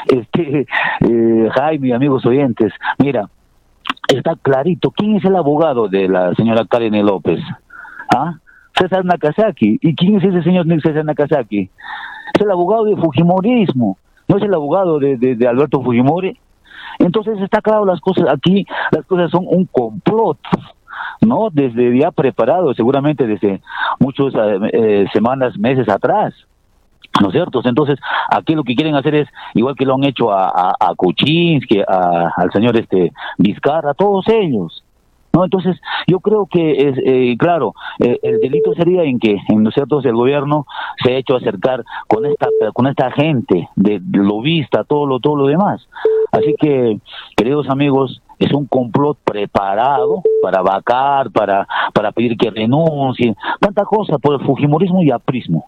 Este, 0.08 0.65
eh, 1.01 1.49
Jaime, 1.56 1.93
amigos 1.93 2.25
oyentes, 2.25 2.73
mira, 2.97 3.29
está 4.17 4.36
clarito. 4.36 4.91
¿Quién 4.91 5.15
es 5.15 5.26
el 5.26 5.36
abogado 5.36 5.88
de 5.88 6.08
la 6.08 6.34
señora 6.36 6.65
Karen 6.65 7.06
López? 7.06 7.39
¿Ah? 8.15 8.36
César 8.78 9.06
Nakazaki. 9.06 9.80
¿Y 9.82 9.95
quién 9.95 10.17
es 10.17 10.24
ese 10.24 10.43
señor 10.43 10.65
César 10.82 11.06
Nakazaki? 11.06 11.69
Es 12.34 12.41
el 12.41 12.52
abogado 12.52 12.86
de 12.86 12.95
Fujimorismo. 12.95 13.97
No 14.28 14.38
es 14.38 14.43
el 14.43 14.54
abogado 14.54 15.00
de, 15.00 15.17
de, 15.17 15.47
Alberto 15.47 15.82
Fujimori. 15.82 16.38
Entonces 17.00 17.39
está 17.41 17.62
claro 17.62 17.86
las 17.86 18.00
cosas 18.00 18.26
aquí, 18.30 18.65
las 18.91 19.06
cosas 19.06 19.32
son 19.32 19.45
un 19.47 19.65
complot. 19.65 20.38
¿no? 21.21 21.50
Desde 21.52 21.97
ya 21.97 22.12
preparado, 22.12 22.74
seguramente 22.74 23.28
desde 23.28 23.62
muchas 24.00 24.34
eh, 24.74 25.06
semanas, 25.13 25.58
meses 25.58 25.88
atrás. 25.89 26.34
¿No 27.19 27.28
es 27.28 27.34
cierto? 27.34 27.62
Entonces, 27.65 28.00
aquí 28.30 28.56
lo 28.56 28.63
que 28.63 28.76
quieren 28.76 28.95
hacer 28.95 29.15
es, 29.15 29.28
igual 29.54 29.76
que 29.76 29.86
lo 29.86 29.95
han 29.95 30.04
hecho 30.06 30.32
a, 30.32 30.47
a, 30.47 30.76
a 30.80 30.95
Kuczynski, 30.95 31.82
a, 31.82 32.32
al 32.36 32.52
señor 32.52 32.78
este 32.78 33.12
Vizcarra, 33.38 33.91
a 33.91 33.93
todos 33.93 34.28
ellos. 34.30 34.84
¿no? 35.34 35.43
Entonces, 35.43 35.80
yo 36.08 36.19
creo 36.19 36.45
que, 36.45 36.71
es 36.71 36.97
eh, 37.06 37.36
claro, 37.38 37.74
eh, 38.00 38.19
el 38.24 38.39
delito 38.39 38.74
sería 38.74 39.04
en 39.04 39.19
que, 39.19 39.38
en 39.50 39.63
¿no 39.63 39.71
cierto?, 39.71 40.00
el 40.02 40.15
gobierno 40.15 40.65
se 41.04 41.13
ha 41.13 41.17
hecho 41.17 41.36
acercar 41.36 41.84
con 42.08 42.26
esta 42.26 42.47
con 42.74 42.88
esta 42.88 43.12
gente 43.12 43.67
de, 43.76 44.02
lobista, 44.12 44.84
todo 44.84 45.06
lo, 45.06 45.19
todo 45.19 45.36
lo 45.36 45.47
demás. 45.47 45.88
Así 46.32 46.56
que, 46.60 47.00
queridos 47.36 47.69
amigos, 47.69 48.21
es 48.41 48.54
un 48.54 48.65
complot 48.65 49.17
preparado 49.23 50.23
para 50.41 50.62
vacar, 50.62 51.32
para, 51.32 51.67
para 51.93 52.12
pedir 52.12 52.38
que 52.38 52.49
renuncien, 52.49 53.36
tanta 53.60 53.84
cosa 53.86 54.17
por 54.17 54.39
el 54.39 54.45
Fujimorismo 54.45 55.01
y 55.04 55.12
aprismo. 55.12 55.65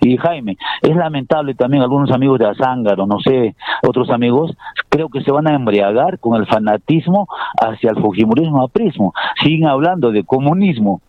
Y 0.00 0.16
Jaime, 0.16 0.56
es 0.80 0.96
lamentable 0.96 1.54
también 1.54 1.82
algunos 1.82 2.10
amigos 2.10 2.38
de 2.38 2.46
Azángaro, 2.46 3.06
no 3.06 3.20
sé, 3.20 3.54
otros 3.86 4.10
amigos, 4.10 4.52
creo 4.88 5.08
que 5.08 5.22
se 5.22 5.30
van 5.30 5.46
a 5.46 5.54
embriagar 5.54 6.18
con 6.18 6.40
el 6.40 6.46
fanatismo 6.46 7.28
hacia 7.60 7.90
el 7.90 8.00
Fujimorismo 8.00 8.62
aprismo. 8.62 9.12
Siguen 9.42 9.68
hablando 9.68 10.10
de 10.10 10.24
comunismo. 10.24 11.00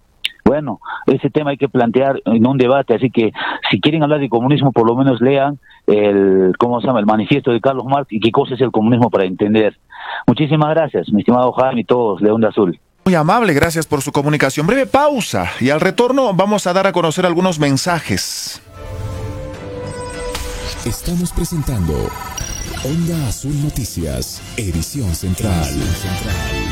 Bueno, 0.45 0.79
ese 1.07 1.29
tema 1.29 1.51
hay 1.51 1.57
que 1.57 1.69
plantear 1.69 2.21
en 2.25 2.45
un 2.45 2.57
debate, 2.57 2.95
así 2.95 3.09
que 3.09 3.31
si 3.71 3.79
quieren 3.79 4.03
hablar 4.03 4.19
de 4.19 4.29
comunismo, 4.29 4.71
por 4.71 4.85
lo 4.85 4.95
menos 4.95 5.21
lean 5.21 5.59
el, 5.87 6.53
¿cómo 6.57 6.81
se 6.81 6.87
llama?, 6.87 6.99
el 6.99 7.05
manifiesto 7.05 7.51
de 7.51 7.61
Carlos 7.61 7.85
Marx 7.85 8.11
y 8.11 8.19
qué 8.19 8.31
cosa 8.31 8.55
es 8.55 8.61
el 8.61 8.71
comunismo 8.71 9.09
para 9.09 9.25
entender. 9.25 9.77
Muchísimas 10.27 10.69
gracias, 10.69 11.11
mi 11.11 11.21
estimado 11.21 11.51
Jaime 11.53 11.81
y 11.81 11.85
todos 11.85 12.21
de 12.21 12.31
Onda 12.31 12.49
Azul. 12.49 12.79
Muy 13.05 13.15
amable, 13.15 13.53
gracias 13.53 13.85
por 13.85 14.01
su 14.01 14.11
comunicación. 14.11 14.65
Breve 14.65 14.85
pausa 14.85 15.49
y 15.59 15.69
al 15.69 15.81
retorno 15.81 16.33
vamos 16.33 16.67
a 16.67 16.73
dar 16.73 16.87
a 16.87 16.93
conocer 16.93 17.25
algunos 17.25 17.59
mensajes. 17.59 18.61
Estamos 20.85 21.31
presentando 21.31 21.93
Onda 22.83 23.27
Azul 23.27 23.53
Noticias, 23.63 24.41
edición 24.57 25.13
central. 25.15 25.53
Edición 25.63 26.13
central. 26.15 26.62